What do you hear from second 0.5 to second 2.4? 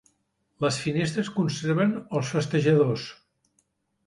Les Finestres conserven els